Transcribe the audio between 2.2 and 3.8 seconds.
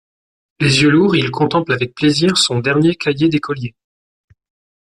son dernier cahier d’écolier.